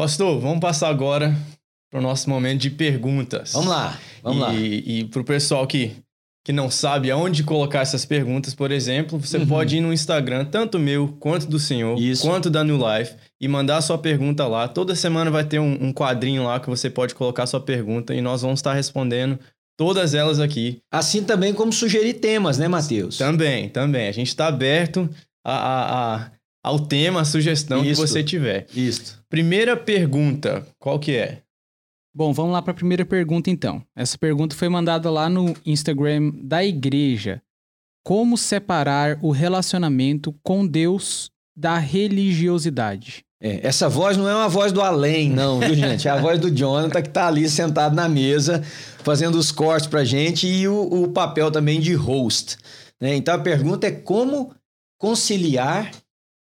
[0.00, 1.36] Pastor, vamos passar agora
[1.90, 3.52] para o nosso momento de perguntas.
[3.52, 4.54] Vamos lá, vamos e, lá.
[4.54, 5.92] E para o pessoal que,
[6.42, 9.46] que não sabe aonde colocar essas perguntas, por exemplo, você Uhum.
[9.46, 12.26] pode ir no Instagram, tanto meu quanto do senhor, Isso.
[12.26, 14.66] quanto da New Life, e mandar a sua pergunta lá.
[14.68, 18.14] Toda semana vai ter um, um quadrinho lá que você pode colocar a sua pergunta
[18.14, 19.38] e nós vamos estar respondendo
[19.76, 20.80] todas elas aqui.
[20.90, 23.18] Assim também como sugerir temas, né, Matheus?
[23.18, 24.08] Também, também.
[24.08, 25.10] A gente está aberto
[25.44, 26.30] a, a- a-
[26.62, 28.02] ao tema, a sugestão Isso.
[28.02, 28.66] que você tiver.
[28.74, 29.22] Isso.
[29.28, 31.42] Primeira pergunta, qual que é?
[32.14, 33.82] Bom, vamos lá para a primeira pergunta então.
[33.94, 37.40] Essa pergunta foi mandada lá no Instagram da igreja.
[38.04, 43.24] Como separar o relacionamento com Deus da religiosidade?
[43.42, 46.08] É, essa voz não é uma voz do além, não, viu, gente?
[46.08, 48.62] É a voz do Jonathan que tá ali sentado na mesa,
[49.02, 52.58] fazendo os cortes pra gente e o, o papel também de host.
[53.00, 53.14] né?
[53.14, 54.54] Então a pergunta é como
[54.98, 55.90] conciliar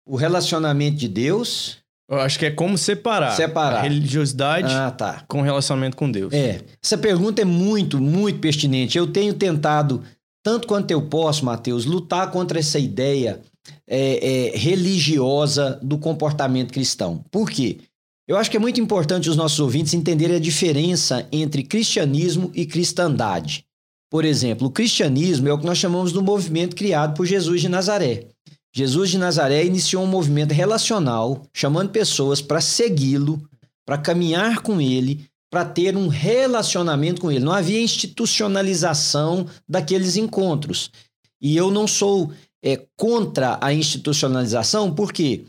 [0.07, 1.77] o relacionamento de Deus.
[2.09, 3.79] Eu acho que é como separar, Separar.
[3.79, 5.25] a religiosidade Ah, tá.
[5.27, 6.31] com o relacionamento com Deus.
[6.33, 8.97] É, essa pergunta é muito, muito pertinente.
[8.97, 10.01] Eu tenho tentado,
[10.41, 13.41] tanto quanto eu posso, Mateus, lutar contra essa ideia
[13.85, 17.25] é, é, religiosa do comportamento cristão.
[17.29, 17.79] Por quê?
[18.25, 22.65] Eu acho que é muito importante os nossos ouvintes entenderem a diferença entre cristianismo e
[22.65, 23.65] cristandade.
[24.09, 27.67] Por exemplo, o cristianismo é o que nós chamamos do movimento criado por Jesus de
[27.67, 28.27] Nazaré.
[28.73, 33.41] Jesus de Nazaré iniciou um movimento relacional, chamando pessoas para segui-lo,
[33.85, 37.43] para caminhar com ele, para ter um relacionamento com ele.
[37.43, 40.91] Não havia institucionalização daqueles encontros.
[41.41, 42.31] E eu não sou
[42.63, 45.45] é, contra a institucionalização, porque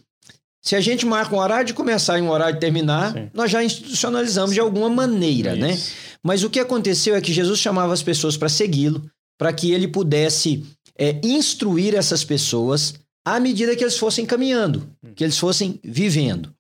[0.63, 3.31] se a gente marca um horário de começar e um horário de terminar, Sim.
[3.33, 5.73] nós já institucionalizamos de alguma maneira, né?
[5.73, 5.93] Isso.
[6.23, 9.09] Mas o que aconteceu é que Jesus chamava as pessoas para segui-lo,
[9.39, 10.65] para que ele pudesse
[10.99, 12.95] é, instruir essas pessoas
[13.37, 16.55] à medida que eles fossem caminhando, que eles fossem vivendo.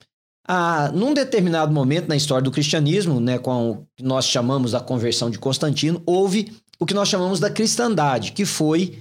[0.47, 4.81] Ah, num determinado momento na história do cristianismo, né, com o que nós chamamos da
[4.81, 8.99] conversão de Constantino, houve o que nós chamamos da cristandade, que foi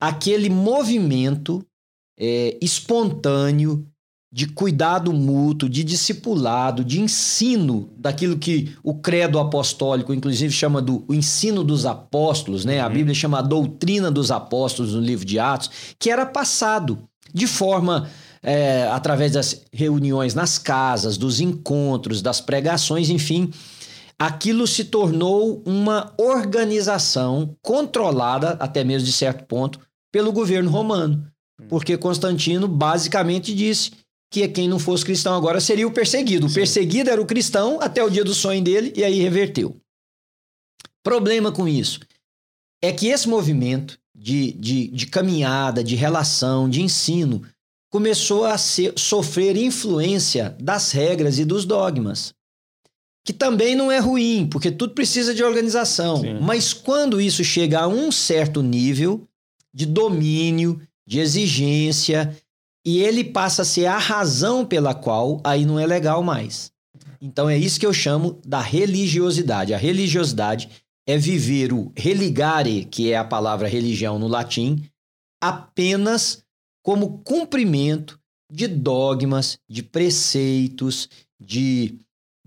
[0.00, 1.64] aquele movimento
[2.18, 3.86] é, espontâneo
[4.36, 11.02] de cuidado mútuo, de discipulado, de ensino daquilo que o credo apostólico, inclusive, chama do
[11.08, 12.78] o ensino dos apóstolos, né?
[12.80, 12.92] A Uhum.
[12.92, 16.98] Bíblia chama a doutrina dos apóstolos no livro de Atos, que era passado
[17.32, 18.10] de forma
[18.42, 23.50] é, através das reuniões nas casas, dos encontros, das pregações, enfim.
[24.18, 29.80] Aquilo se tornou uma organização controlada, até mesmo de certo ponto,
[30.12, 31.26] pelo governo romano.
[31.70, 33.92] Porque Constantino basicamente disse
[34.30, 36.46] que quem não fosse cristão agora seria o perseguido.
[36.46, 39.76] O perseguido era o cristão até o dia do sonho dele e aí reverteu.
[41.02, 42.00] Problema com isso
[42.82, 47.42] é que esse movimento de, de, de caminhada, de relação, de ensino,
[47.90, 52.34] começou a ser, sofrer influência das regras e dos dogmas.
[53.24, 56.18] Que também não é ruim, porque tudo precisa de organização.
[56.20, 56.38] Sim.
[56.40, 59.26] Mas quando isso chega a um certo nível
[59.72, 62.36] de domínio, de exigência,
[62.86, 66.70] e ele passa a ser a razão pela qual aí não é legal mais.
[67.20, 69.74] Então é isso que eu chamo da religiosidade.
[69.74, 70.70] A religiosidade
[71.04, 74.88] é viver o religare, que é a palavra religião no latim,
[75.42, 76.44] apenas
[76.80, 81.08] como cumprimento de dogmas, de preceitos,
[81.40, 81.98] de,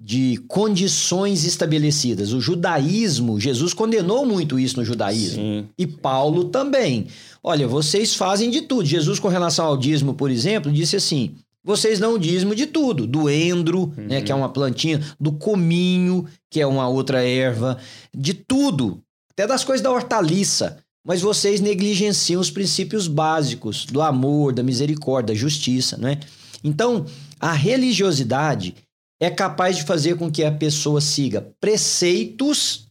[0.01, 2.31] de condições estabelecidas.
[2.31, 5.41] O judaísmo, Jesus condenou muito isso no judaísmo.
[5.41, 5.67] Sim.
[5.77, 7.07] E Paulo também.
[7.43, 8.85] Olha, vocês fazem de tudo.
[8.85, 13.05] Jesus, com relação ao dízimo, por exemplo, disse assim: vocês dão o dízimo de tudo,
[13.05, 17.77] do endro, né, que é uma plantinha, do cominho, que é uma outra erva,
[18.15, 20.77] de tudo, até das coisas da hortaliça.
[21.05, 26.19] Mas vocês negligenciam os princípios básicos do amor, da misericórdia, da justiça, né?
[26.63, 27.05] Então,
[27.39, 28.75] a religiosidade
[29.19, 32.87] é capaz de fazer com que a pessoa siga preceitos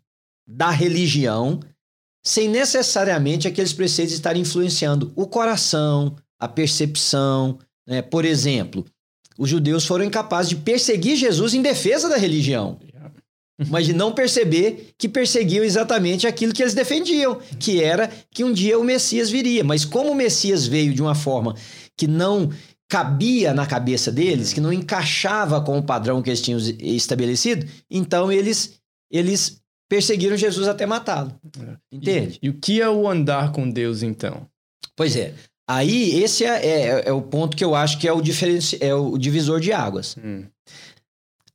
[0.46, 1.60] da religião,
[2.24, 7.58] sem necessariamente aqueles preceitos estarem influenciando o coração, a percepção.
[7.86, 8.02] Né?
[8.02, 8.84] Por exemplo,
[9.38, 12.78] os judeus foram incapazes de perseguir Jesus em defesa da religião,
[13.68, 18.52] mas de não perceber que perseguiam exatamente aquilo que eles defendiam, que era que um
[18.52, 19.64] dia o Messias viria.
[19.64, 21.54] Mas como o Messias veio de uma forma
[21.96, 22.50] que não
[22.88, 28.32] cabia na cabeça deles, que não encaixava com o padrão que eles tinham estabelecido, então
[28.32, 28.80] eles,
[29.10, 31.38] eles perseguiram Jesus até matá-lo.
[31.92, 32.38] Entende?
[32.42, 34.46] E, e o que é o andar com Deus, então?
[34.96, 35.34] Pois é.
[35.70, 38.78] Aí, esse é, é, é o ponto que eu acho que é o, diferenci...
[38.80, 40.16] é o divisor de águas.
[40.16, 40.46] Hum.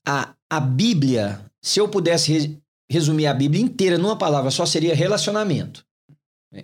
[0.08, 2.58] A, a Bíblia, se eu pudesse re-
[2.92, 5.84] resumir a Bíblia inteira numa palavra só, seria relacionamento.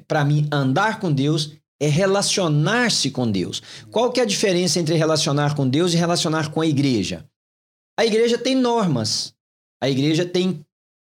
[0.08, 3.62] Para mim, andar com Deus é relacionar-se com Deus.
[3.92, 7.26] Qual que é a diferença entre relacionar com Deus e relacionar com a igreja?
[7.98, 9.34] A igreja tem normas.
[9.82, 10.60] A igreja tem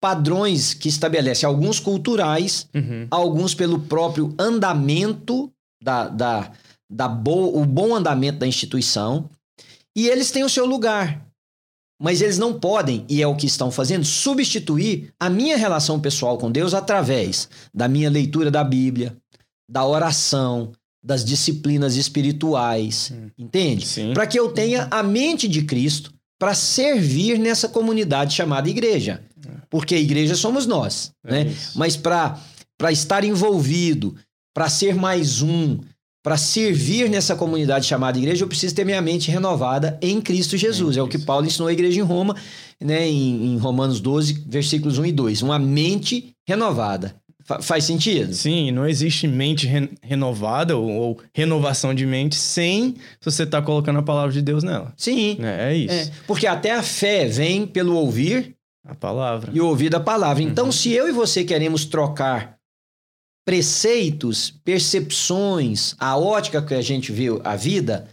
[0.01, 3.07] padrões que estabelece, alguns culturais, Uhum.
[3.11, 5.51] alguns pelo próprio andamento
[5.83, 6.53] da, da,
[6.91, 9.29] da bo, o bom andamento da instituição,
[9.97, 11.27] e eles têm o seu lugar.
[12.01, 16.39] Mas eles não podem, e é o que estão fazendo, substituir a minha relação pessoal
[16.39, 19.17] com Deus através da minha leitura da Bíblia,
[19.69, 20.73] da oração,
[21.03, 23.31] das disciplinas espirituais, Hum.
[23.39, 23.87] entende?
[24.15, 29.23] Para que eu tenha a mente de Cristo para servir nessa comunidade chamada igreja.
[29.71, 31.51] Porque a igreja somos nós, É né?
[31.51, 31.79] isso.
[31.79, 32.41] Mas para
[32.91, 34.15] estar envolvido,
[34.55, 35.79] para ser mais um,
[36.23, 40.97] para servir nessa comunidade chamada igreja, eu preciso ter minha mente renovada em Cristo Jesus.
[40.97, 41.19] Em é o que.
[41.19, 42.35] Paulo ensinou à igreja em Roma,
[42.81, 45.43] né, em, em Romanos 12, versículos 1 e 2.
[45.43, 47.15] Uma mente renovada.
[47.49, 48.35] Fa- faz sentido?
[48.35, 53.99] Sim, não existe mente re- renovada ou, ou renovação de mente sem você estar colocando
[54.01, 54.93] a palavra de Deus nela.
[54.99, 55.39] Sim.
[55.41, 56.11] É, é isso.
[56.11, 58.55] É, porque até a fé vem pelo ouvir
[58.87, 59.51] A palavra.
[59.55, 60.43] e ouvir da palavra.
[60.43, 60.73] Então, Uhum.
[60.73, 62.59] se eu e você queremos trocar
[63.47, 68.07] preceitos, percepções, a ótica que a gente vê a vida,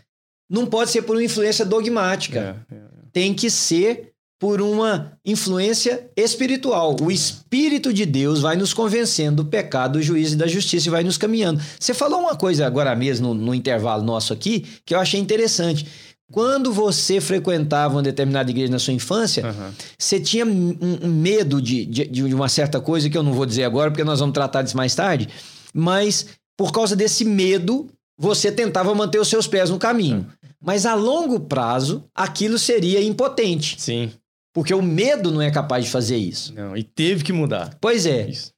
[0.50, 2.64] não pode ser por uma influência dogmática.
[2.72, 2.80] É, é.
[3.12, 6.96] Tem que ser por uma influência espiritual.
[7.02, 10.92] O Espírito de Deus vai nos convencendo do pecado, do juízo e da justiça e
[10.92, 11.62] vai nos caminhando.
[11.80, 15.86] Você falou uma coisa agora mesmo no, no intervalo nosso aqui que eu achei interessante.
[16.32, 19.74] Quando você frequentava uma determinada igreja na sua infância, Aham.
[19.98, 23.64] você tinha um, medo de, de, de uma certa coisa que eu não vou dizer
[23.64, 25.30] agora, porque nós vamos tratar disso mais tarde,
[25.74, 26.26] mas
[26.58, 30.26] por causa desse medo, você tentava manter os seus pés no caminho.
[30.60, 34.12] Mas a longo prazo, aquilo seria impotente, Sim.
[34.56, 36.54] Porque o medo não é capaz de fazer isso.
[36.54, 37.78] Não, e teve que mudar.
[37.82, 38.30] Pois é.
[38.30, 38.54] Isso.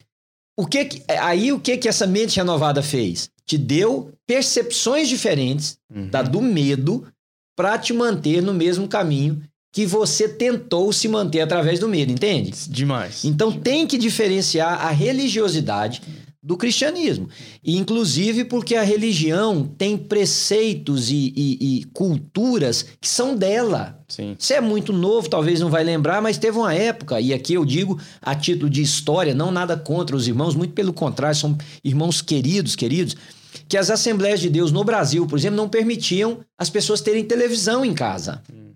[0.55, 3.29] O que que- aí o que que essa mente renovada fez?
[3.45, 6.07] Te deu percepções diferentes Uhum.
[6.09, 7.05] da do medo
[7.57, 9.41] para te manter no mesmo caminho
[9.73, 12.51] que você tentou se manter através do medo, entende?
[12.69, 13.25] Demais.
[13.25, 16.01] Então tem que diferenciar a religiosidade
[16.47, 17.27] do cristianismo.
[17.61, 23.99] E, inclusive porque a religião tem preceitos e, e- e culturas que são dela.
[24.39, 27.65] Você é muito novo, talvez não vai lembrar, mas teve uma época, e aqui eu
[27.65, 32.21] digo a título de história, não nada contra os irmãos, muito pelo contrário, são irmãos
[32.21, 33.17] queridos, queridos,
[33.67, 37.83] que as Assembleias de Deus no Brasil, por exemplo, não permitiam as pessoas terem televisão
[37.83, 38.41] em casa.
[38.49, 38.71] Hum.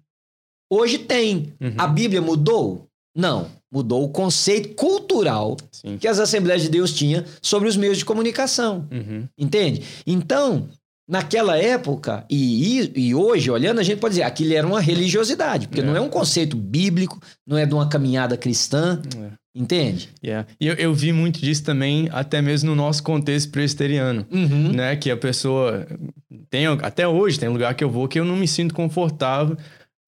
[0.70, 1.54] Hoje tem.
[1.62, 1.74] Uhum.
[1.78, 2.88] A Bíblia mudou?
[3.16, 3.48] Não.
[3.74, 5.98] Mudou o conceito cultural Sim.
[5.98, 8.86] que as Assembleias de Deus tinham sobre os meios de comunicação.
[8.92, 9.26] Uhum.
[9.38, 9.82] Entende?
[10.06, 10.68] Então,
[11.10, 15.82] naquela época e, e, hoje, olhando, a gente pode dizer aquilo era uma religiosidade, porque
[15.82, 15.84] É.
[15.86, 19.32] não é um conceito bíblico, não é de uma caminhada cristã, É.
[19.56, 20.10] entende?
[20.24, 20.48] Yeah.
[20.60, 24.26] E eu, eu vi muito disso também, até mesmo no nosso contexto presbiteriano.
[24.32, 24.72] Uhum.
[24.74, 24.96] Né?
[24.98, 25.88] Que a pessoa.
[26.50, 29.56] Tem, até hoje tem lugar que eu vou que eu não me sinto confortável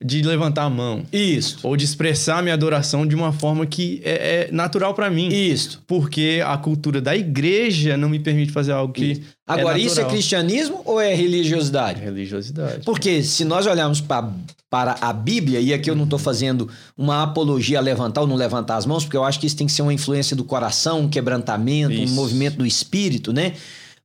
[0.03, 1.03] de levantar a mão.
[1.11, 1.59] Isso.
[1.63, 5.29] Ou de expressar minha adoração de uma forma que é, é natural pra mim.
[5.29, 5.81] Isso.
[5.87, 9.23] Porque a cultura da igreja não me permite fazer algo que.
[9.47, 12.01] Agora, isso é cristianismo ou é É religiosidade?
[12.01, 12.81] religiosidade.
[12.85, 14.29] Porque se nós olharmos pra,
[14.69, 18.35] para a Bíblia, e aqui eu não estou fazendo uma apologia a levantar ou não
[18.35, 21.01] levantar as mãos, porque eu acho que isso tem que ser uma influência do coração,
[21.01, 22.11] um quebrantamento, Isso.
[22.11, 23.53] um movimento do espírito, né?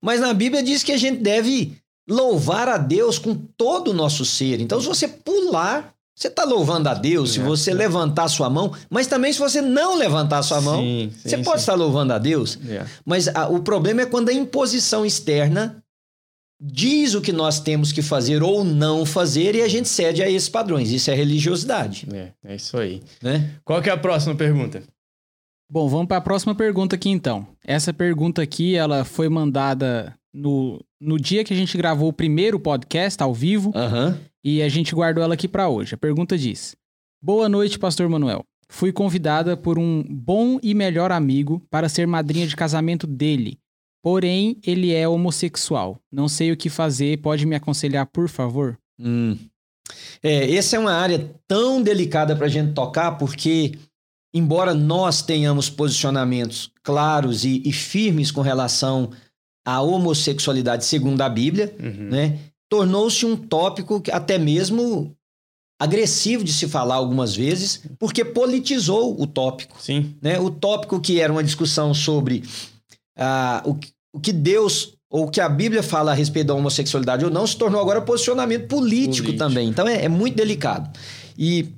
[0.00, 1.72] Mas na Bíblia diz que a gente deve
[2.08, 4.60] louvar a Deus com todo o nosso ser.
[4.60, 7.34] Então, se você pular, você está louvando a Deus.
[7.34, 7.74] Se É, você é.
[7.74, 11.36] levantar a sua mão, mas também se você não levantar a sua mão, Sim, você
[11.36, 12.58] sim, pode estar louvando a Deus.
[12.68, 12.84] É.
[13.04, 15.82] Mas a- o problema é quando a imposição externa
[16.60, 20.28] diz o que nós temos que fazer ou não fazer e a gente cede a
[20.28, 20.90] esses padrões.
[20.90, 23.00] Isso é religiosidade, É, é isso aí.
[23.22, 23.54] né?
[23.64, 24.82] Qual que é a próxima pergunta?
[25.70, 27.46] Bom, vamos para a próxima pergunta aqui então.
[27.64, 32.58] Essa pergunta aqui, ela foi mandada no, no dia que a gente gravou o primeiro
[32.58, 34.18] podcast ao vivo Aham.
[34.42, 35.94] e a gente guardou ela aqui para hoje.
[35.94, 36.76] A pergunta diz:
[37.22, 38.44] Boa noite, Pastor Manuel.
[38.70, 43.58] Fui convidada por um bom e melhor amigo para ser madrinha de casamento dele.
[44.02, 45.98] Porém, ele é homossexual.
[46.12, 47.18] Não sei o que fazer.
[47.18, 48.78] Pode me aconselhar, por favor?
[48.98, 49.36] Hum.
[50.22, 53.72] É, essa é uma área tão delicada para a gente tocar, porque,
[54.34, 59.10] embora nós tenhamos posicionamentos claros e, e firmes com relação
[59.68, 62.08] à homossexualidade segundo a Bíblia, Uhum.
[62.10, 62.38] né,
[62.70, 65.14] tornou-se um tópico que até mesmo
[65.80, 69.76] agressivo de se falar algumas vezes, porque politizou o tópico.
[69.80, 70.16] Sim.
[70.22, 70.38] Né?
[70.40, 72.42] O tópico que era uma discussão sobre
[73.16, 76.54] ah, o, que- o que Deus ou o que a Bíblia fala a respeito da
[76.54, 79.38] homossexualidade ou não, se tornou agora posicionamento político, Político.
[79.38, 79.68] também.
[79.68, 80.90] Então é, é muito delicado.
[81.36, 81.68] E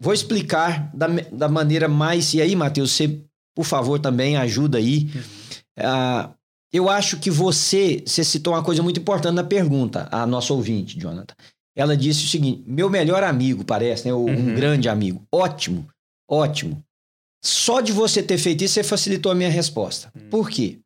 [0.00, 2.32] vou explicar da, da maneira mais.
[2.34, 3.20] E aí, Matheus, você,
[3.54, 5.08] por favor, também ajuda aí.
[5.76, 6.30] Ah,
[6.72, 10.98] eu acho que você, você citou uma coisa muito importante na pergunta, a nossa ouvinte,
[10.98, 11.34] Jonathan.
[11.76, 14.12] ela disse o seguinte: meu melhor amigo, parece, né?
[14.14, 14.54] Um Uhum.
[14.54, 15.22] grande amigo.
[15.32, 15.88] Ótimo,
[16.28, 16.82] ótimo.
[17.44, 20.10] Só de você ter feito isso, você facilitou a minha resposta.
[20.16, 20.28] Hum.
[20.28, 20.78] Por quê?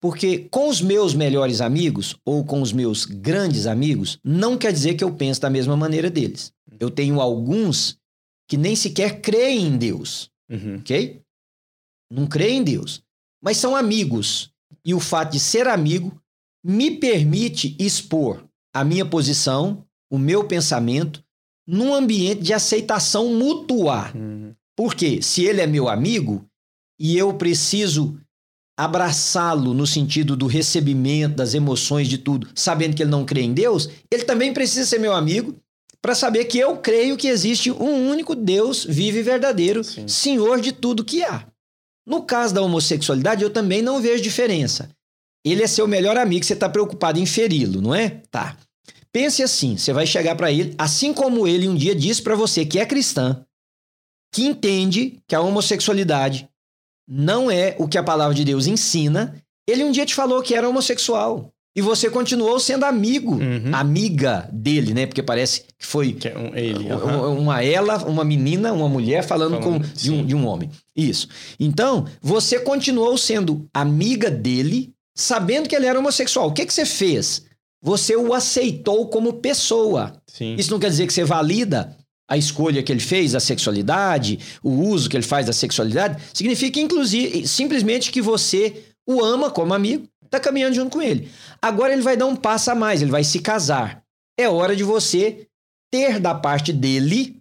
[0.00, 4.94] Porque com os meus melhores amigos ou com os meus grandes amigos, não quer dizer
[4.94, 6.52] que eu penso da mesma maneira deles.
[6.80, 7.98] Eu tenho alguns
[8.48, 10.76] que nem sequer creem em Deus, Uhum.
[10.78, 11.20] ok?
[12.10, 13.02] Não creem em Deus,
[13.42, 14.50] mas são amigos.
[14.84, 16.20] E o fato de ser amigo
[16.64, 21.22] me permite expor a minha posição, o meu pensamento,
[21.66, 24.12] num ambiente de aceitação mútua.
[24.14, 24.54] Uhum.
[24.76, 26.44] Porque se ele é meu amigo
[26.98, 28.18] e eu preciso
[28.78, 33.52] abraçá-lo no sentido do recebimento, das emoções, de tudo, sabendo que ele não crê em
[33.52, 35.54] Deus, ele também precisa ser meu amigo
[36.00, 40.08] para saber que eu creio que existe um único Deus vivo e verdadeiro, Sim.
[40.08, 41.46] Senhor de tudo que há.
[42.10, 44.90] No caso da homossexualidade, eu também não vejo diferença.
[45.44, 48.20] Ele é seu melhor amigo, você está preocupado em feri-lo, não é?
[48.32, 48.56] Tá.
[49.12, 52.66] Pense assim, você vai chegar para ele, assim como ele um dia disse para você
[52.66, 53.46] que é cristã,
[54.34, 56.48] que entende que a homossexualidade
[57.08, 60.52] não é o que a palavra de Deus ensina, ele um dia te falou que
[60.52, 61.52] era homossexual.
[61.76, 63.70] E você continuou sendo amigo, Uhum.
[63.72, 65.06] amiga dele, né?
[65.06, 66.92] Porque parece que foi Que é um, ele.
[66.92, 70.68] uma ela, uma menina, uma mulher falando, Falando, com, de, um, de um homem.
[70.96, 71.28] Isso.
[71.60, 76.48] Então, você continuou sendo amiga dele, sabendo que ele era homossexual.
[76.48, 77.44] O que, que você fez?
[77.82, 80.12] Você o aceitou como pessoa.
[80.26, 80.56] Sim.
[80.58, 81.96] Isso não quer dizer que você valida
[82.28, 86.20] a escolha que ele fez da sexualidade, o uso que ele faz da sexualidade.
[86.34, 91.28] Significa, inclusive, simplesmente que você o ama como amigo, está caminhando junto com ele.
[91.60, 94.02] Agora ele vai dar um passo a mais, ele vai se casar.
[94.38, 95.46] É hora de você
[95.90, 97.36] ter da parte dele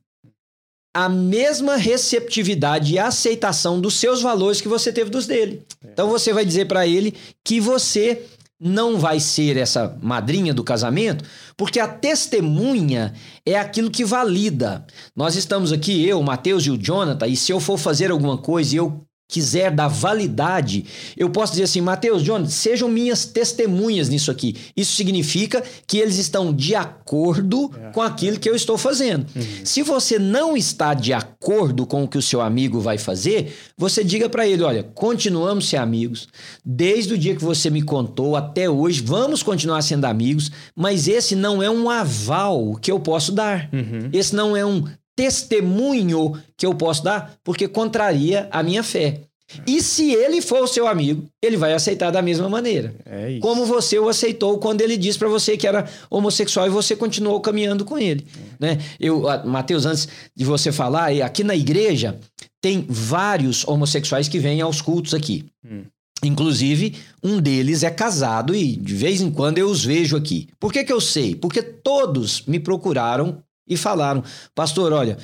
[0.94, 5.64] a mesma receptividade e aceitação dos seus valores que você teve dos dele.
[5.84, 7.16] Então você vai dizer para ele
[7.46, 8.26] que você
[8.60, 11.24] não vai ser essa madrinha do casamento,
[11.56, 13.14] porque a testemunha
[13.46, 14.86] é aquilo que valida.
[15.16, 18.38] Nós estamos aqui, eu, o Mateus e o Jonathan, e se eu for fazer alguma
[18.38, 24.10] coisa e eu quiser dar validade, eu posso dizer assim, Mateus, Jonathan, sejam minhas testemunhas
[24.10, 24.56] nisso aqui.
[24.76, 27.92] Isso significa que eles estão de acordo É.
[27.92, 29.28] com aquilo que eu estou fazendo.
[29.64, 34.04] Se você não está de acordo com o que o seu amigo vai fazer, você
[34.04, 36.28] diga para ele, olha, continuamos ser amigos,
[36.66, 41.36] desde o dia que você me contou até hoje, vamos continuar sendo amigos, mas esse
[41.36, 43.70] não é um aval que eu posso dar.
[43.72, 44.10] Uhum.
[44.12, 44.84] Esse não é um
[45.20, 49.20] testemunho que eu posso dar, porque contraria a minha fé.
[49.68, 52.96] E se ele for o seu amigo, ele vai aceitar da mesma maneira.
[53.06, 53.42] É isso.
[53.42, 57.42] Como você o aceitou quando ele disse para você que era homossexual e você continuou
[57.42, 58.26] caminhando com ele,
[58.58, 58.78] né?
[58.98, 62.18] Eu, ah, Mateus, antes de você falar, aqui na igreja
[62.62, 65.48] tem vários homossexuais que vêm aos cultos aqui.
[65.66, 65.84] Hum.
[66.24, 70.48] Inclusive, um deles é casado e de vez em quando eu os vejo aqui.
[70.60, 71.36] Por que, que eu sei?
[71.36, 74.24] Porque todos me procuraram e falaram:
[74.56, 75.18] Pastor, olha,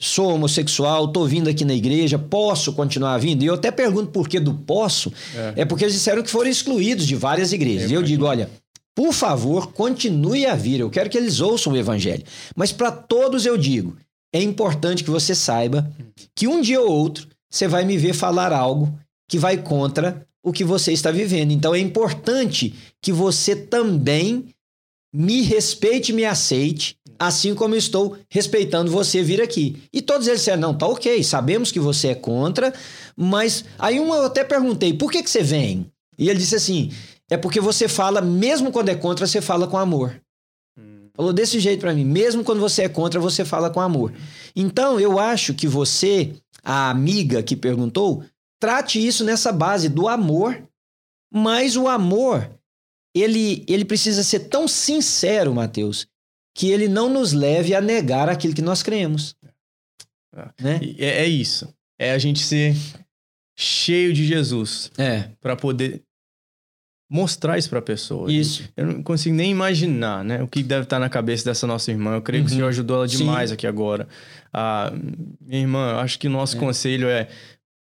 [0.00, 3.42] sou homossexual, tô vindo aqui na igreja, posso continuar vindo?
[3.42, 5.12] E eu até pergunto por que do posso.
[5.34, 5.62] É.
[5.62, 7.90] É porque eles disseram que foram excluídos de várias igrejas.
[7.90, 8.50] E eu digo, olha,
[8.94, 10.80] por favor, continue a vir.
[10.80, 12.24] Eu quero que eles ouçam o evangelho.
[12.54, 13.96] Mas para todos eu digo,
[14.34, 15.90] é importante que você saiba
[16.34, 18.98] que um dia ou outro você vai me ver falar algo
[19.28, 21.50] que vai contra o que você está vivendo.
[21.52, 24.46] Então é importante que você também
[25.14, 29.82] me respeite e me aceite, assim como estou respeitando você vir aqui.
[29.92, 32.72] E todos eles disseram, não, tá ok, sabemos que você é contra,
[33.16, 35.90] mas aí um eu até perguntei, por que, que você vem?
[36.18, 36.90] E ele disse assim,
[37.30, 40.20] é porque você fala, mesmo quando é contra, você fala com amor.
[40.78, 41.08] Hum.
[41.14, 44.12] Falou desse jeito pra mim, mesmo quando você é contra, você fala com amor.
[44.54, 46.32] Então, eu acho que você,
[46.62, 48.24] a amiga que perguntou,
[48.60, 50.62] trate isso nessa base do amor,
[51.32, 52.48] mas o amor,
[53.14, 56.06] ele, ele precisa ser tão sincero, Mateus,
[56.56, 59.36] que ele não nos leve a negar aquilo que nós cremos.
[60.34, 60.62] É.
[60.62, 60.80] Né?
[60.98, 61.68] É, é isso.
[61.98, 62.74] É a gente ser
[63.58, 66.02] cheio de Jesus É, para poder
[67.10, 68.30] mostrar isso pra pessoa.
[68.32, 68.68] isso.
[68.76, 70.42] Eu não consigo nem imaginar, né?
[70.42, 72.14] O que deve estar na cabeça dessa nossa irmã.
[72.14, 72.56] Eu creio que o Uhum.
[72.58, 73.18] Senhor ajudou ela Sim.
[73.18, 74.08] demais aqui agora.
[74.52, 74.92] Ah,
[75.40, 76.60] minha irmã, eu acho que o nosso É.
[76.60, 77.28] conselho é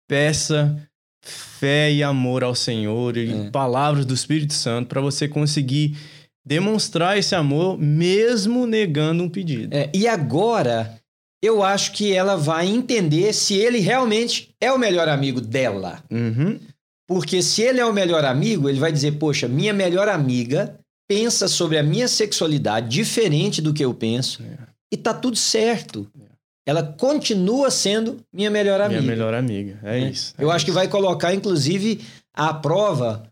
[0.08, 0.76] peça
[1.22, 3.50] fé e amor ao Senhor e É.
[3.50, 5.96] palavras do Espírito Santo para você conseguir
[6.46, 9.74] demonstrar esse amor mesmo negando um pedido.
[9.74, 10.96] É, e agora,
[11.42, 16.02] eu acho que ela vai entender se ele realmente é o melhor amigo dela.
[16.08, 16.60] Uhum.
[17.08, 21.48] Porque se ele é o melhor amigo, ele vai dizer: Poxa, minha melhor amiga pensa
[21.48, 24.58] sobre a minha sexualidade diferente do que eu penso É.
[24.92, 26.08] e tá tudo certo.
[26.68, 29.00] Ela continua sendo minha melhor amiga.
[29.00, 29.78] Minha melhor amiga.
[29.84, 30.10] É né?
[30.10, 30.34] isso.
[30.36, 32.00] é Eu acho que vai colocar, inclusive,
[32.34, 33.22] à prova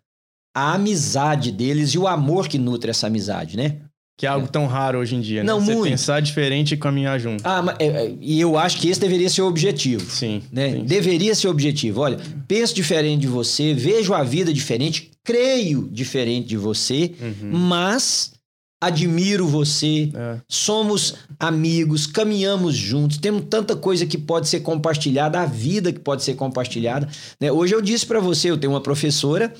[0.54, 3.78] a amizade deles e o amor que nutre essa amizade, né?
[4.16, 5.50] Que é algo tão raro hoje em dia, né?
[5.52, 5.90] Não, Você muito.
[5.90, 7.42] pensar diferente e caminhar junto.
[7.44, 10.08] Ah, mas, é, é, e eu acho que esse deveria ser o objetivo.
[10.08, 10.40] Sim.
[10.52, 10.70] né?
[10.70, 10.84] sim.
[10.84, 12.00] Deveria ser o objetivo.
[12.00, 17.58] Olha, penso diferente de você, vejo a vida diferente, creio diferente de você, Uhum.
[17.58, 18.32] mas
[18.80, 20.36] admiro você, É.
[20.46, 26.22] somos amigos, caminhamos juntos, temos tanta coisa que pode ser compartilhada, a vida que pode
[26.22, 27.08] ser compartilhada.
[27.40, 27.50] né?
[27.50, 29.52] Hoje eu disse para você, eu tenho uma professora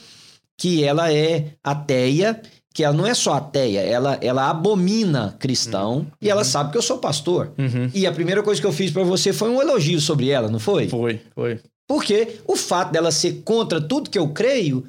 [0.59, 2.41] que ela é ateia,
[2.73, 6.83] que ela não é só ateia, ela, ela abomina cristão e ela sabe que eu
[6.83, 7.53] sou pastor.
[7.57, 7.91] Uhum.
[7.95, 10.59] E a primeira coisa que eu fiz para você foi um elogio sobre ela, não
[10.59, 10.89] foi?
[10.89, 11.61] Foi, foi.
[11.87, 14.87] Porque o fato dela ser contra tudo que eu creio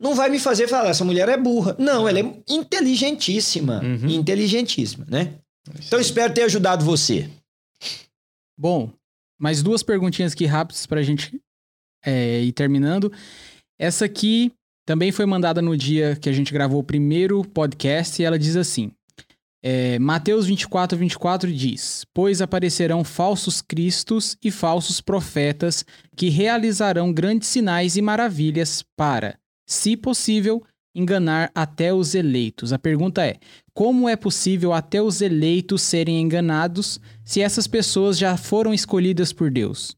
[0.00, 1.76] não vai me fazer falar, essa mulher é burra.
[1.78, 3.82] Não, ela é inteligentíssima.
[3.82, 4.08] Uhum.
[4.08, 5.34] Inteligentíssima, né?
[5.86, 7.30] Então espero ter ajudado você.
[8.58, 8.90] Bom,
[9.38, 11.40] mais duas perguntinhas aqui rápidas pra gente
[12.04, 13.12] é, ir terminando.
[13.78, 14.52] Essa aqui
[14.86, 18.56] também foi mandada no dia que a gente gravou o primeiro podcast e ela diz
[18.56, 18.90] assim:
[19.62, 25.84] é, Mateus 24, 24 diz: Pois aparecerão falsos cristos e falsos profetas
[26.16, 32.72] que realizarão grandes sinais e maravilhas para, se possível, enganar até os eleitos.
[32.72, 33.36] A pergunta é:
[33.74, 39.50] como é possível até os eleitos serem enganados se essas pessoas já foram escolhidas por
[39.50, 39.94] Deus?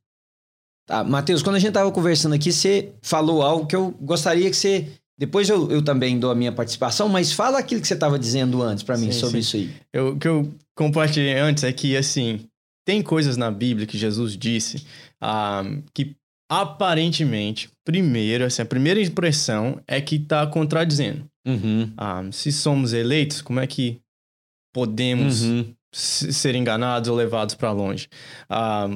[0.93, 4.57] Tá, Matheus, quando a gente tava conversando aqui, você falou algo que eu gostaria que
[4.57, 4.89] você.
[5.19, 8.63] Depois eu, eu também dou a minha participação, mas fala aquilo que você estava dizendo
[8.63, 9.39] antes para mim Sim, sobre sim.
[9.41, 9.71] isso aí.
[9.91, 12.41] Eu- O que eu compartilhei antes é que, assim,
[12.87, 14.85] tem coisas na Bíblia que Jesus disse
[15.19, 15.63] ah,
[15.95, 16.15] que
[16.51, 21.25] aparentemente, primeiro, assim, a primeira impressão é que está contradizendo.
[21.47, 21.91] Uhum.
[21.97, 23.99] Ah, se somos eleitos, como é que
[24.75, 25.75] podemos Uhum.
[25.93, 28.09] Ser enganados ou levados para longe?
[28.49, 28.89] Ah,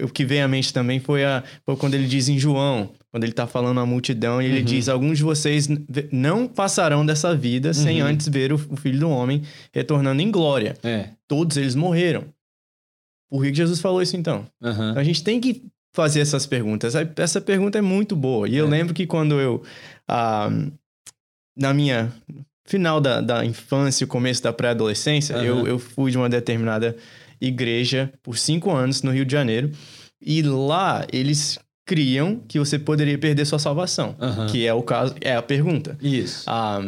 [0.00, 3.24] o que veio à mente também foi, a, foi quando ele diz em João, quando
[3.24, 4.64] ele está falando à multidão, e ele Uhum.
[4.64, 5.66] diz: Alguns de vocês
[6.12, 8.08] não passarão dessa vida sem Uhum.
[8.08, 9.42] antes ver o, o filho do homem
[9.72, 10.76] retornando em glória.
[10.82, 11.10] É.
[11.26, 12.24] Todos eles morreram.
[13.30, 14.46] Por que Jesus falou isso então?
[14.62, 15.62] Então a gente tem que
[15.94, 16.94] fazer essas perguntas.
[16.94, 18.48] Essa- Essa pergunta é muito boa.
[18.48, 18.70] E eu É.
[18.70, 19.62] lembro que quando eu,
[20.06, 20.48] ah,
[21.56, 22.12] na minha
[22.68, 25.44] final da, da infância e começo da pré-adolescência, Aham.
[25.44, 26.94] eu, eu fui de uma determinada
[27.40, 29.70] igreja por cinco anos no Rio de Janeiro.
[30.20, 34.14] E lá eles criam que você poderia perder sua salvação.
[34.20, 34.46] Aham.
[34.48, 35.96] Que é o caso, é a pergunta.
[36.02, 36.44] Isso.
[36.46, 36.80] Ah,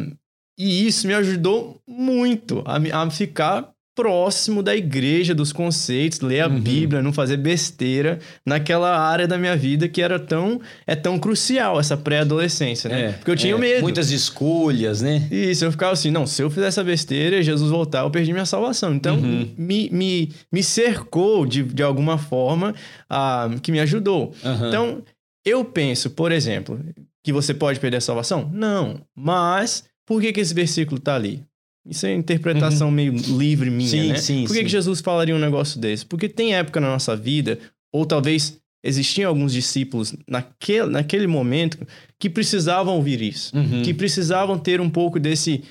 [0.59, 6.41] e isso me ajudou muito a, me- a ficar próximo da igreja, dos conceitos, ler
[6.41, 6.61] a Uhum.
[6.61, 11.79] Bíblia, não fazer besteira naquela área da minha vida que era tão é tão crucial
[11.79, 13.01] essa pré-adolescência, né?
[13.01, 13.83] É, Porque eu tinha é, medo.
[13.83, 15.29] Muitas escolhas, né?
[15.31, 18.33] Isso, eu ficava assim, não, se eu fizer essa besteira e Jesus voltar, eu perdi
[18.33, 18.95] minha salvação.
[18.95, 19.49] Então, Uhum.
[19.59, 22.75] me, me, me cercou de, de alguma forma
[23.09, 24.33] ah, que me ajudou.
[24.43, 24.69] Aham.
[24.69, 25.03] Então,
[25.45, 26.81] eu penso, por exemplo,
[27.23, 28.49] que você pode perder a salvação?
[28.53, 29.01] Não.
[29.15, 31.43] Mas, por que, que esse versículo tá ali?
[31.87, 34.19] Isso é interpretação meio livre minha, Sim, né?
[34.19, 34.65] sim, por que, sim.
[34.65, 36.05] que Jesus falaria um negócio desse?
[36.05, 37.59] Porque tem época na nossa vida,
[37.93, 41.79] ou talvez existiam alguns discípulos naquele, naquele momento
[42.19, 43.57] que precisavam ouvir isso.
[43.57, 43.83] Uhum.
[43.83, 45.63] Que precisavam ter um pouco desse,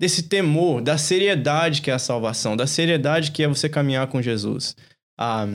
[0.00, 4.20] desse temor, da seriedade que é a salvação, da seriedade que é você caminhar com
[4.20, 4.76] Jesus.
[5.18, 5.46] Ah,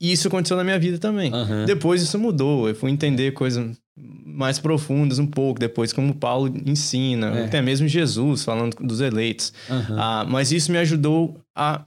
[0.00, 1.32] e isso aconteceu na minha vida também.
[1.32, 1.66] Aham.
[1.66, 3.76] Depois isso mudou, eu fui entender coisas
[4.40, 7.44] mais profundas um pouco depois, como Paulo ensina, É.
[7.44, 9.52] até mesmo Jesus falando dos eleitos.
[9.68, 9.96] Aham.
[10.00, 11.84] Ah, mas isso me ajudou a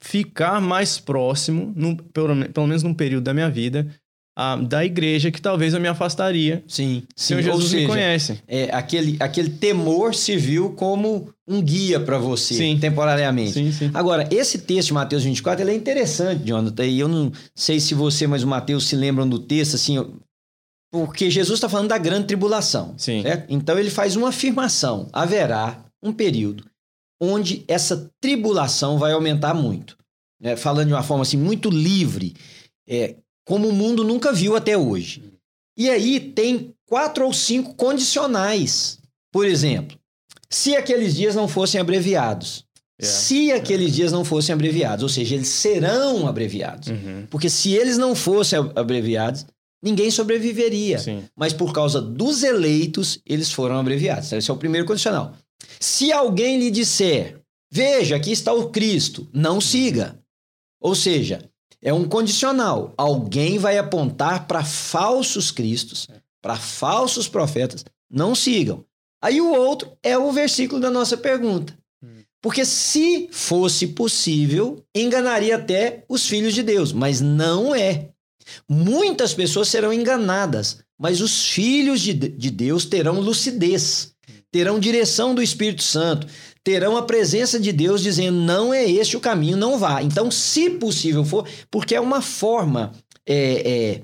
[0.00, 3.86] ficar mais próximo, num- pelo, pelo menos num período da minha vida,
[4.38, 7.34] ah, da igreja que talvez eu me afastaria Sim, se sim.
[7.34, 8.42] o Ou Jesus me seja, conhece.
[8.46, 12.78] é, aquele, aquele temor serviu como um guia para você, Sim.
[12.78, 13.52] temporariamente.
[13.52, 13.90] Sim, sim.
[13.94, 17.94] Agora, esse texto de Mateus 24, ele é interessante, Jonathan, e eu não sei se
[17.94, 19.96] você, mas o Mateus se lembram do texto, assim,
[20.90, 23.22] porque Jesus está falando da grande tribulação, Sim.
[23.22, 23.46] certo?
[23.52, 26.64] Então ele faz uma afirmação, haverá um período
[27.20, 29.96] onde essa tribulação vai aumentar muito,
[30.40, 30.54] né?
[30.56, 32.34] falando de uma forma assim muito livre,
[32.88, 35.22] é, como o mundo nunca viu até hoje.
[35.78, 38.98] E aí tem quatro ou cinco condicionais.
[39.32, 39.98] Por exemplo,
[40.48, 42.64] se aqueles dias não fossem abreviados,
[42.98, 43.14] Yeah.
[43.18, 46.88] se aqueles dias não fossem abreviados, ou seja, eles serão abreviados.
[46.88, 47.26] Uhum.
[47.28, 49.44] Porque se eles não fossem ab- abreviados,
[49.82, 50.98] ninguém sobreviveria.
[50.98, 51.24] Sim.
[51.34, 54.32] Mas por causa dos eleitos, eles foram abreviados.
[54.32, 55.34] Esse é o primeiro condicional.
[55.80, 60.18] Se alguém lhe disser, veja, aqui está o Cristo, não siga.
[60.80, 61.48] Ou seja,
[61.82, 62.94] é um condicional.
[62.96, 66.08] Alguém vai apontar para falsos cristos,
[66.42, 68.84] para falsos profetas, não sigam.
[69.22, 71.76] Aí o outro é o versículo da nossa pergunta.
[72.40, 78.10] Porque se fosse possível, enganaria até os filhos de Deus, mas não é.
[78.68, 84.12] Muitas pessoas serão enganadas, mas os filhos de, de Deus terão lucidez,
[84.50, 86.26] terão direção do Espírito Santo,
[86.64, 90.02] terão a presença de Deus dizendo: não é este o caminho, não vá.
[90.02, 92.92] Então, se possível for, porque é uma forma
[93.26, 94.02] é, é,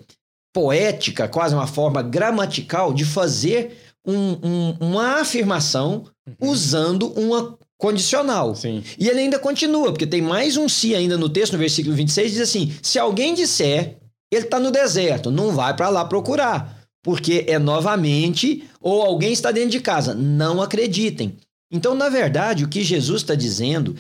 [0.52, 3.76] poética, quase uma forma gramatical de fazer
[4.07, 6.50] um, um, uma afirmação uhum.
[6.50, 8.55] usando uma condicional.
[8.55, 8.85] Sim.
[8.96, 12.33] E ele ainda continua, porque tem mais um se ainda no texto, no versículo 26,
[12.33, 13.98] diz assim: se alguém disser,
[14.33, 19.53] ele está no deserto, não vai para lá procurar, porque é novamente, ou alguém está
[19.53, 20.14] dentro de casa.
[20.14, 21.37] Não acreditem.
[21.71, 23.95] Então, na verdade, o que Jesus está dizendo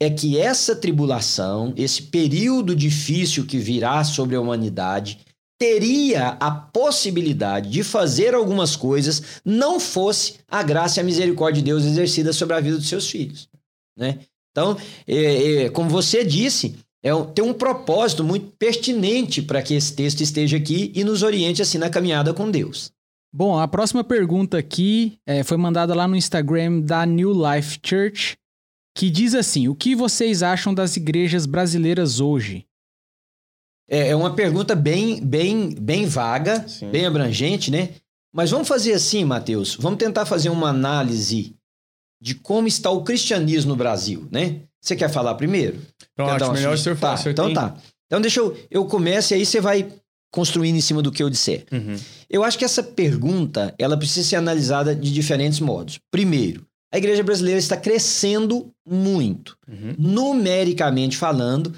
[0.00, 5.18] é que essa tribulação, esse período difícil que virá sobre a humanidade,
[5.58, 11.66] teria a possibilidade de fazer algumas coisas, não fosse a graça e a misericórdia de
[11.66, 13.48] Deus exercida sobre a vida dos seus filhos.
[13.96, 14.20] Né?
[14.50, 19.94] Então, é, é, como você disse, é, tem um propósito muito pertinente para que esse
[19.94, 22.90] texto esteja aqui e nos oriente assim na caminhada com Deus.
[23.32, 28.36] Bom, a próxima pergunta aqui é, foi mandada lá no Instagram da New Life Church,
[28.96, 32.66] que diz assim: O que vocês acham das igrejas brasileiras hoje?
[33.88, 36.90] É, é uma pergunta bem, bem, bem vaga, Sim.
[36.90, 37.90] bem abrangente, né?
[38.34, 39.76] Mas vamos fazer assim, Mateus.
[39.76, 41.54] Vamos tentar fazer uma análise
[42.20, 44.62] de como está o cristianismo no Brasil, né?
[44.86, 45.80] Você quer falar primeiro?
[46.16, 47.20] Eu acho melhor o senhor falar.
[47.20, 47.54] Tá, então tem...
[47.54, 47.76] tá.
[48.06, 49.88] Então deixa eu, eu comece e aí você vai
[50.32, 51.64] construindo em cima do que eu disser.
[51.72, 51.96] Uhum.
[52.30, 55.98] Eu acho que essa pergunta ela precisa ser analisada de diferentes modos.
[56.08, 59.56] Primeiro, a igreja brasileira está crescendo muito.
[59.68, 59.96] Uhum.
[59.98, 61.74] Numericamente falando,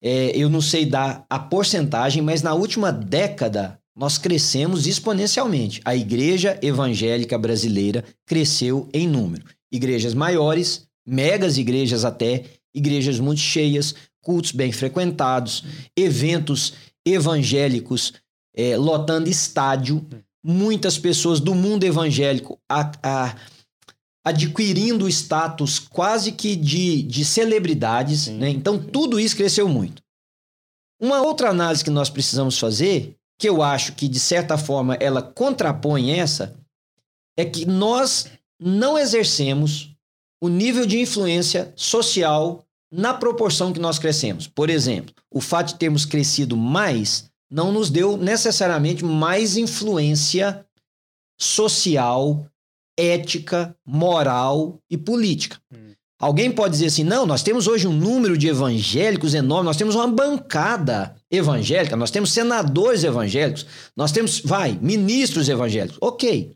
[0.00, 5.80] é, eu não sei dar a porcentagem, mas na última década nós crescemos exponencialmente.
[5.84, 9.44] A igreja evangélica brasileira cresceu em número.
[9.72, 15.64] Igrejas maiores, megas igrejas até, igrejas muito cheias, cultos bem frequentados,
[15.96, 18.14] eventos evangélicos
[18.56, 20.06] é, lotando estádio,
[20.42, 23.36] muitas pessoas do mundo evangélico a, a,
[24.24, 28.28] adquirindo status quase que de, de celebridades.
[28.28, 28.50] Né?
[28.50, 30.02] Então, tudo isso cresceu muito.
[31.00, 35.20] Uma outra análise que nós precisamos fazer, que eu acho que de certa forma ela
[35.20, 36.56] contrapõe essa,
[37.36, 39.93] é que nós não exercemos
[40.44, 44.46] o nível de influência social na proporção que nós crescemos.
[44.46, 50.62] Por exemplo, o fato de termos crescido mais não nos deu necessariamente mais influência
[51.40, 52.46] social,
[52.94, 55.56] ética, moral e política.
[55.72, 55.94] Hum.
[56.20, 59.94] Alguém pode dizer assim: não, nós temos hoje um número de evangélicos enorme, nós temos
[59.94, 63.64] uma bancada evangélica, nós temos senadores evangélicos,
[63.96, 65.96] nós temos, vai, ministros evangélicos.
[66.02, 66.54] Ok.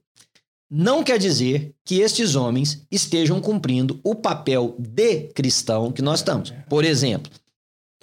[0.70, 6.52] Não quer dizer que estes homens estejam cumprindo o papel de cristão que nós estamos.
[6.68, 7.32] Por exemplo,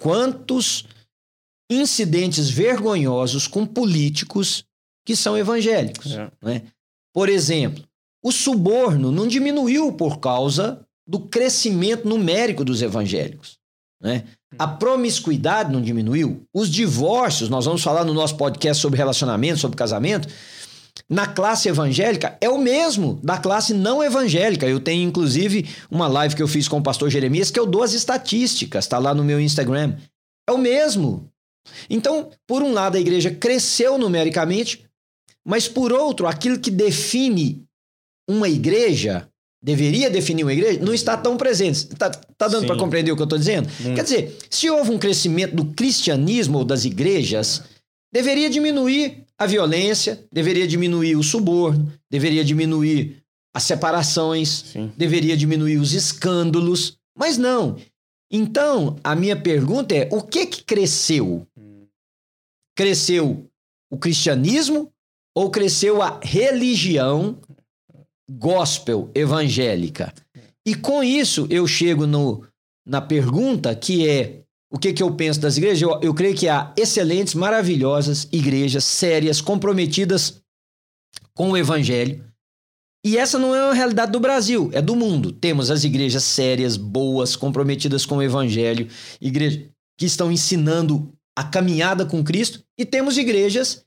[0.00, 0.84] quantos
[1.70, 4.64] incidentes vergonhosos com políticos
[5.04, 6.12] que são evangélicos?
[6.12, 6.30] É.
[6.42, 6.62] Né?
[7.14, 7.84] Por exemplo,
[8.22, 13.58] o suborno não diminuiu por causa do crescimento numérico dos evangélicos.
[14.02, 14.24] Né?
[14.58, 16.44] A promiscuidade não diminuiu.
[16.52, 20.28] Os divórcios, nós vamos falar no nosso podcast sobre relacionamento, sobre casamento,
[21.08, 24.66] na classe evangélica é o mesmo da classe não evangélica.
[24.66, 27.82] Eu tenho, inclusive, uma live que eu fiz com o pastor Jeremias que eu dou
[27.82, 29.96] as estatísticas, está lá no meu Instagram.
[30.48, 31.30] É o mesmo.
[31.90, 34.84] Então, por um lado, a igreja cresceu numericamente,
[35.44, 37.64] mas por outro, aquilo que define
[38.28, 39.28] uma igreja,
[39.62, 41.92] deveria definir uma igreja, não está tão presente.
[41.92, 43.68] Está tá dando para compreender o que eu estou dizendo?
[43.84, 43.94] Hum.
[43.94, 47.62] Quer dizer, se houve um crescimento do cristianismo ou das igrejas,
[48.16, 53.22] deveria diminuir a violência, deveria diminuir o suborno, deveria diminuir
[53.54, 54.90] as separações, Sim.
[54.96, 57.76] deveria diminuir os escândalos, mas não.
[58.32, 61.46] Então, a minha pergunta é: o que que cresceu?
[62.74, 63.46] Cresceu
[63.90, 64.90] o cristianismo
[65.34, 67.38] ou cresceu a religião
[68.30, 70.10] gospel evangélica?
[70.64, 72.42] E com isso eu chego no,
[72.86, 75.82] na pergunta que é o que, que eu penso das igrejas?
[75.82, 80.42] Eu, eu creio que há excelentes, maravilhosas igrejas sérias, comprometidas
[81.34, 82.24] com o evangelho.
[83.04, 85.30] E essa não é uma realidade do Brasil, é do mundo.
[85.30, 88.88] Temos as igrejas sérias, boas, comprometidas com o evangelho,
[89.20, 93.84] igrejas que estão ensinando a caminhada com Cristo, e temos igrejas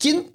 [0.00, 0.31] que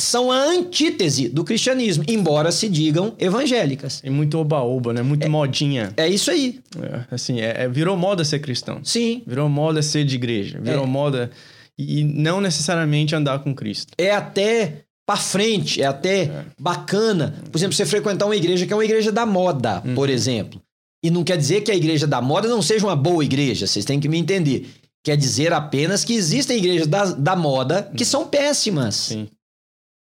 [0.00, 4.00] são a antítese do cristianismo, embora se digam evangélicas.
[4.02, 5.02] E muito oba-oba, né?
[5.02, 5.92] Muito é, modinha.
[5.96, 6.60] É isso aí.
[6.80, 8.80] É, assim, é, é, virou moda ser cristão.
[8.82, 9.22] Sim.
[9.26, 10.58] Virou moda ser de igreja.
[10.60, 10.88] Virou é.
[10.88, 11.30] moda...
[11.78, 13.94] E não necessariamente andar com Cristo.
[13.96, 16.44] É até para frente, é até é.
[16.60, 17.34] bacana.
[17.50, 19.94] Por exemplo, você frequentar uma igreja que é uma igreja da moda, uhum.
[19.94, 20.60] por exemplo.
[21.02, 23.84] E não quer dizer que a igreja da moda não seja uma boa igreja, vocês
[23.84, 24.68] têm que me entender.
[25.04, 28.08] Quer dizer apenas que existem igrejas da, da moda que uhum.
[28.08, 28.94] são péssimas.
[28.94, 29.28] Sim.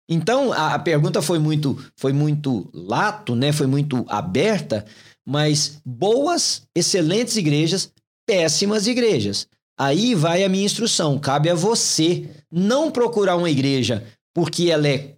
[0.07, 3.51] Então, a, a pergunta foi muito, foi muito lato, né?
[3.51, 4.85] Foi muito aberta,
[5.25, 7.91] mas boas, excelentes igrejas,
[8.27, 9.47] péssimas igrejas.
[9.77, 11.19] Aí vai a minha instrução.
[11.19, 15.15] Cabe a você não procurar uma igreja porque ela é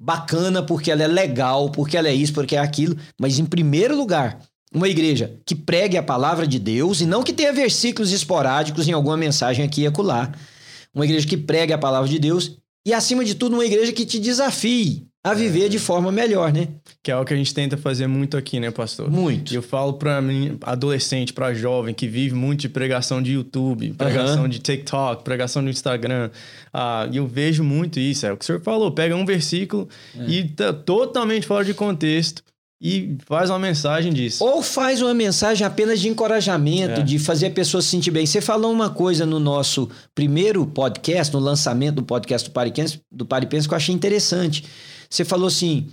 [0.00, 3.96] bacana, porque ela é legal, porque ela é isso, porque é aquilo, mas em primeiro
[3.96, 4.40] lugar,
[4.72, 8.92] uma igreja que pregue a palavra de Deus e não que tenha versículos esporádicos em
[8.92, 10.32] alguma mensagem aqui e acolá.
[10.94, 12.56] Uma igreja que pregue a palavra de Deus
[12.88, 15.68] e, acima de tudo, uma igreja que te desafie a viver É.
[15.68, 16.68] de forma melhor, né?
[17.02, 19.10] Que é o que a gente tenta fazer muito aqui, né, pastor?
[19.10, 19.52] Muito.
[19.54, 24.48] Eu falo pra mim, adolescente, pra jovem, que vive muito de pregação de YouTube, pregação
[24.48, 26.30] de TikTok, pregação no Instagram.
[26.72, 28.24] Ah, eu vejo muito isso.
[28.26, 28.90] É o que o senhor falou.
[28.92, 30.24] Pega um versículo É.
[30.30, 32.42] e tá totalmente fora de contexto
[32.80, 34.44] e faz uma mensagem disso.
[34.44, 37.02] Ou faz uma mensagem apenas de encorajamento, É.
[37.02, 38.24] de fazer a pessoa se sentir bem.
[38.24, 43.26] Você falou uma coisa no nosso primeiro podcast, no lançamento do podcast do Paripense, do
[43.26, 44.64] Paripense que eu achei interessante.
[45.10, 45.88] Você falou assim,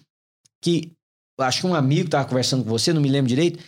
[0.61, 0.91] que
[1.39, 3.59] acho que um amigo estava conversando com você, não me lembro direito,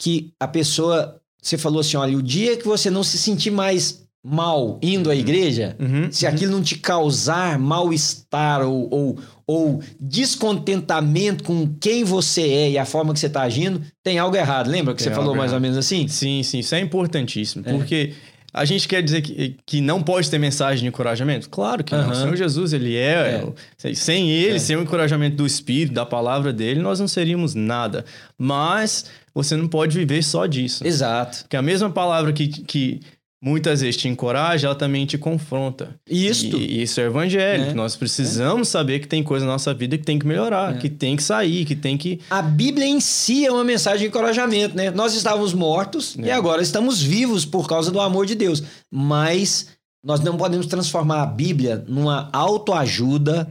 [0.00, 4.06] que a pessoa, você falou assim, olha, o dia que você não se sentir mais
[4.30, 6.32] mal indo à igreja, Uhum, se uhum.
[6.32, 12.84] aquilo não te causar mal-estar ou, ou, ou descontentamento com quem você é e a
[12.84, 14.68] forma que você está agindo, tem algo errado.
[14.68, 15.62] Lembra que Tem você falou algo mais ou errado.
[15.62, 16.06] menos assim?
[16.08, 17.64] Sim, sim, isso é importantíssimo.
[17.66, 17.72] É.
[17.72, 18.12] Porque
[18.52, 21.48] a gente quer dizer que, que não pode ter mensagem de encorajamento?
[21.50, 22.04] Claro que não.
[22.04, 22.12] Aham.
[22.12, 23.44] O Senhor Jesus, ele é.
[23.84, 23.94] É.
[23.94, 24.58] Sem ele, É.
[24.58, 28.04] sem o encorajamento do Espírito, da palavra dele, nós não seríamos nada.
[28.36, 30.86] Mas você não pode viver só disso.
[30.86, 31.38] Exato.
[31.42, 33.00] Porque a mesma palavra que, que
[33.42, 35.94] muitas vezes te encoraja, ela também te confronta.
[36.08, 36.56] Isto.
[36.56, 37.70] E isso é evangélico.
[37.70, 37.74] É.
[37.74, 40.78] Nós precisamos saber que tem coisa na nossa vida que tem que melhorar, É.
[40.78, 42.20] que tem que sair, que tem que.
[42.30, 44.90] A Bíblia em si é uma mensagem de encorajamento, né?
[44.90, 46.32] Nós estávamos mortos e É.
[46.32, 48.62] agora estamos vivos por causa do amor de Deus.
[48.90, 49.68] Mas
[50.04, 53.50] nós não podemos transformar a Bíblia numa autoajuda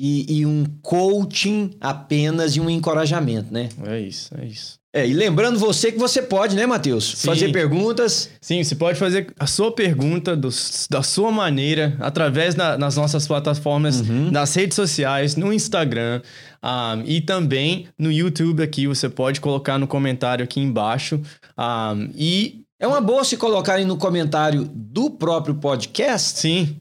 [0.00, 3.68] e, e um coaching apenas e um encorajamento, né?
[3.84, 4.77] É isso, é isso.
[4.94, 7.04] É, e lembrando você que você pode, né, Matheus?
[7.18, 7.26] Sim.
[7.28, 8.30] Fazer perguntas.
[8.40, 10.48] Sim, você pode fazer a sua pergunta do-
[10.90, 14.30] da sua maneira, através da- nas nossas plataformas, Uhum.
[14.30, 16.22] nas redes sociais, no Instagram
[16.62, 18.86] ah, e também no YouTube aqui.
[18.86, 21.20] Você pode colocar no comentário aqui embaixo.
[21.56, 26.76] Ah, e É uma boa se colocarem no comentário do próprio podcast sim,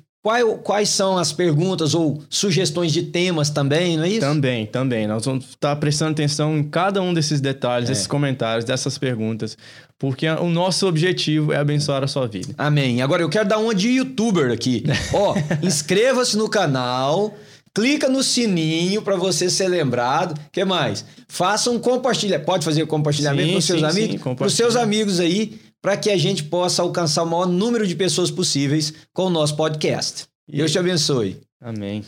[0.64, 4.20] quais são as perguntas ou sugestões de temas também, não é isso?
[4.22, 5.08] também, também.
[5.08, 7.92] Nós vamos estar prestando atenção em cada um desses detalhes, É.
[7.94, 9.58] desses comentários, dessas perguntas,
[10.00, 12.54] porque o nosso objetivo é abençoar a sua vida.
[12.58, 13.02] Amém.
[13.02, 14.84] Agora eu quero dar uma de youtuber aqui.
[15.14, 17.36] Ó, inscreva-se no canal,
[17.74, 20.40] clica no sininho para você ser lembrado.
[20.52, 21.06] que mais?
[21.28, 22.46] Faça um compartilhamento.
[22.46, 24.22] Pode fazer o compartilhamento Sim, com seus sim, amigos?
[24.24, 27.96] sim, os seus amigos aí, para que a gente possa alcançar o maior número de
[27.96, 30.26] pessoas possíveis com o nosso podcast.
[30.46, 31.40] E- Deus te abençoe.
[31.62, 32.04] Amém.